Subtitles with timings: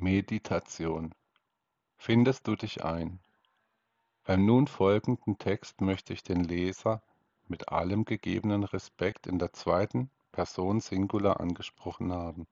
[0.00, 1.12] Meditation.
[1.96, 3.18] Findest du dich ein?
[4.22, 7.02] Beim nun folgenden Text möchte ich den Leser
[7.48, 12.46] mit allem gegebenen Respekt in der zweiten Person Singular angesprochen haben.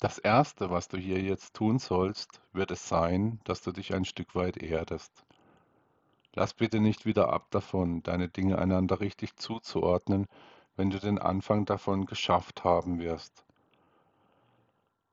[0.00, 4.04] Das Erste, was du hier jetzt tun sollst, wird es sein, dass du dich ein
[4.04, 5.24] Stück weit erdest.
[6.34, 10.26] Lass bitte nicht wieder ab davon, deine Dinge einander richtig zuzuordnen,
[10.76, 13.47] wenn du den Anfang davon geschafft haben wirst.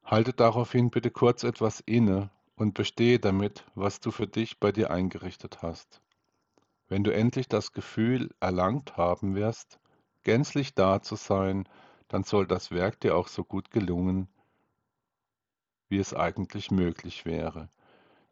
[0.05, 4.91] Halte daraufhin bitte kurz etwas inne und bestehe damit, was du für dich bei dir
[4.91, 5.99] eingerichtet hast.
[6.87, 9.79] Wenn du endlich das Gefühl erlangt haben wirst,
[10.21, 11.67] gänzlich da zu sein,
[12.07, 14.27] dann soll das Werk dir auch so gut gelungen,
[15.89, 17.69] wie es eigentlich möglich wäre.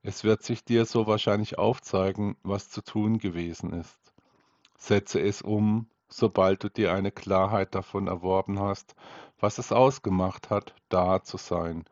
[0.03, 4.13] Es wird sich dir so wahrscheinlich aufzeigen, was zu tun gewesen ist.
[4.77, 8.95] Setze es um, sobald du dir eine Klarheit davon erworben hast,
[9.43, 11.83] was es ausgemacht hat, da zu sein.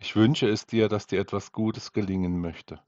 [0.00, 2.80] Ich wünsche es dir, dass dir etwas Gutes gelingen möchte.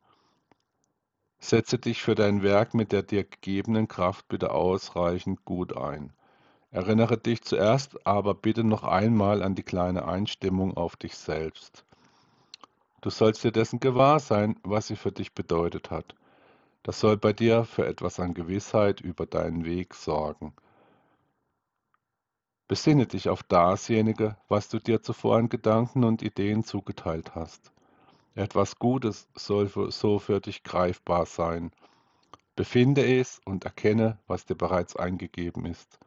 [1.38, 6.12] Setze dich für dein Werk mit der dir gegebenen Kraft bitte ausreichend gut ein.
[6.72, 11.84] Erinnere dich zuerst aber bitte noch einmal an die kleine Einstimmung auf dich selbst.
[13.02, 16.16] Du sollst dir dessen gewahr sein, was sie für dich bedeutet hat.
[16.82, 20.54] Das soll bei dir für etwas an Gewissheit über deinen Weg sorgen.
[22.70, 27.72] Besinne dich auf dasjenige, was du dir zuvor an Gedanken und Ideen zugeteilt hast.
[28.36, 31.72] Etwas Gutes soll so für dich greifbar sein.
[32.54, 35.98] Befinde es und erkenne, was dir bereits eingegeben ist.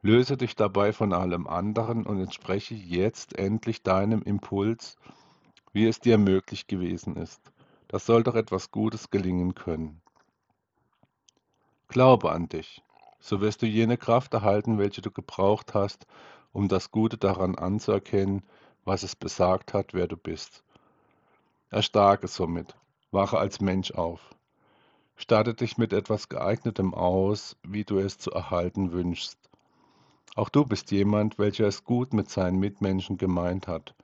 [0.00, 4.96] Löse dich dabei von allem anderen und entspreche jetzt endlich deinem Impuls,
[5.74, 7.42] wie es dir möglich gewesen ist.
[7.88, 10.00] Das soll doch etwas Gutes gelingen können.
[11.88, 12.82] Glaube an dich,
[13.20, 16.06] so wirst du jene Kraft erhalten, welche du gebraucht hast,
[16.52, 18.42] um das Gute daran anzuerkennen,
[18.84, 20.64] was es besagt hat, wer du bist.
[21.70, 22.74] Erstarke somit,
[23.12, 24.34] wache als Mensch auf.
[25.16, 29.38] Starte dich mit etwas geeignetem aus, wie du es zu erhalten wünschst.
[30.34, 33.94] Auch du bist jemand, welcher es gut mit seinen Mitmenschen gemeint hat.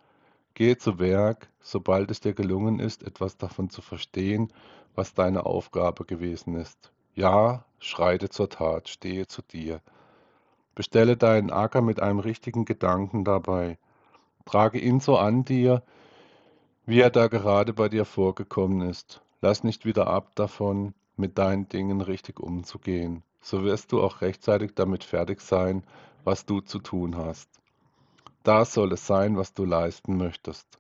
[0.55, 4.53] Gehe zu Werk, sobald es dir gelungen ist, etwas davon zu verstehen,
[4.95, 6.93] was deine Aufgabe gewesen ist.
[7.17, 9.81] Ja, schreite zur Tat, stehe zu dir.
[10.75, 13.79] Bestelle deinen Acker mit einem richtigen Gedanken dabei.
[14.45, 15.83] Trage ihn so an dir,
[16.85, 19.23] wie er da gerade bei dir vorgekommen ist.
[19.41, 23.23] Lass nicht wieder ab davon, mit deinen Dingen richtig umzugehen.
[23.41, 25.85] So wirst du auch rechtzeitig damit fertig sein,
[26.23, 27.49] was du zu tun hast.
[28.43, 30.79] Das soll es sein, was du leisten möchtest.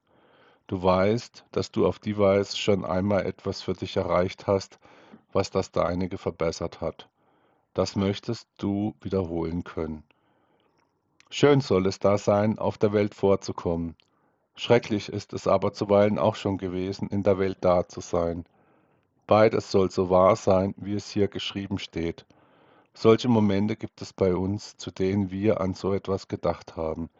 [0.66, 4.78] Du weißt, dass du auf die Weise schon einmal etwas für dich erreicht hast,
[5.36, 7.08] was das Deinige verbessert hat.
[7.74, 10.02] Das möchtest du wiederholen können.
[11.28, 13.97] Schön soll es da sein, auf der Welt vorzukommen.
[14.54, 18.47] Schrecklich ist es aber zuweilen auch schon gewesen, in der Welt da zu sein.
[19.26, 22.24] Beides soll so wahr sein, wie es hier geschrieben steht.
[22.94, 27.10] Solche Momente gibt es bei uns, zu denen wir an so etwas gedacht haben.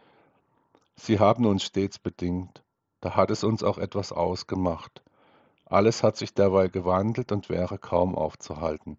[0.95, 2.63] Sie haben uns stets bedingt,
[3.03, 5.03] da hat es uns auch etwas ausgemacht.
[5.67, 8.97] Alles hat sich derweil gewandelt und wäre kaum aufzuhalten.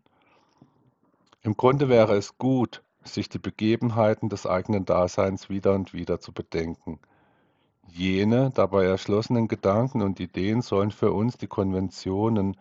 [1.41, 6.33] Im Grunde wäre es gut, sich die Begebenheiten des eigenen Daseins wieder und wieder zu
[6.33, 6.99] bedenken.
[7.87, 12.57] Jene dabei erschlossenen Gedanken und Ideen sollen für uns die Konventionen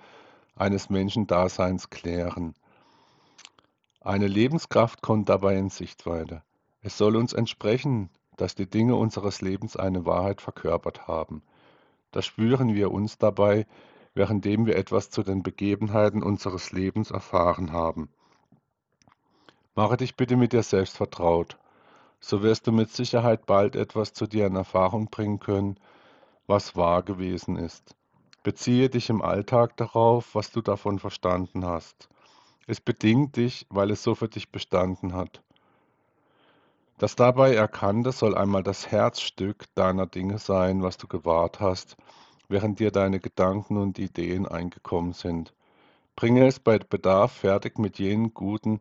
[0.54, 2.54] eines Menschendaseins klären.
[4.00, 6.42] Eine Lebenskraft kommt dabei in Sichtweite.
[6.80, 11.42] Es soll uns entsprechen, dass die Dinge unseres Lebens eine Wahrheit verkörpert haben.
[12.12, 13.66] Das spüren wir uns dabei,
[14.16, 18.08] währenddem wir etwas zu den Begebenheiten unseres Lebens erfahren haben.
[19.74, 21.58] Mache dich bitte mit dir selbst vertraut,
[22.18, 25.78] so wirst du mit Sicherheit bald etwas zu dir in Erfahrung bringen können,
[26.46, 27.94] was wahr gewesen ist.
[28.42, 32.08] Beziehe dich im Alltag darauf, was du davon verstanden hast.
[32.66, 35.42] Es bedingt dich, weil es so für dich bestanden hat.
[36.96, 41.98] Das dabei Erkannte soll einmal das Herzstück deiner Dinge sein, was du gewahrt hast,
[42.48, 45.54] während dir deine Gedanken und Ideen eingekommen sind.
[46.14, 48.80] Bringe es bei Bedarf fertig mit jenen Guten,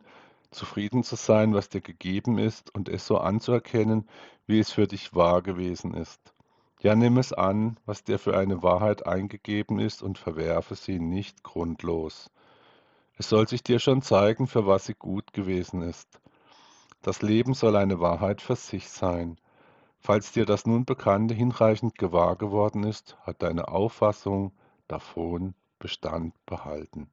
[0.50, 4.08] zufrieden zu sein, was dir gegeben ist und es so anzuerkennen,
[4.46, 6.20] wie es für dich wahr gewesen ist.
[6.80, 11.42] Ja, nimm es an, was dir für eine Wahrheit eingegeben ist und verwerfe sie nicht
[11.42, 12.30] grundlos.
[13.18, 16.20] Es soll sich dir schon zeigen, für was sie gut gewesen ist.
[17.02, 19.38] Das Leben soll eine Wahrheit für sich sein.
[19.98, 24.52] Falls dir das nun Bekannte hinreichend gewahr geworden ist, hat deine Auffassung
[24.88, 27.10] davon Bestand behalten.